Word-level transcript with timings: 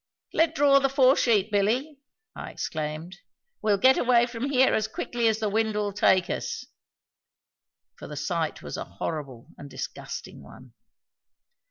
"Let 0.33 0.55
draw 0.55 0.79
the 0.79 0.89
fore 0.89 1.15
sheet, 1.15 1.51
Billy," 1.51 1.99
I 2.35 2.49
exclaimed. 2.49 3.17
"We'll 3.61 3.77
get 3.77 3.99
away 3.99 4.25
from 4.25 4.49
here 4.49 4.73
as 4.73 4.87
quickly 4.87 5.27
as 5.27 5.37
the 5.37 5.47
wind 5.47 5.75
will 5.75 5.93
take 5.93 6.27
us." 6.27 6.65
For 7.99 8.07
the 8.07 8.17
sight 8.17 8.63
was 8.63 8.77
a 8.77 8.83
horrible 8.83 9.49
and 9.59 9.69
disgusting 9.69 10.41
one. 10.41 10.73